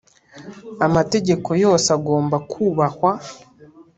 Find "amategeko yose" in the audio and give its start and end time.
0.85-1.87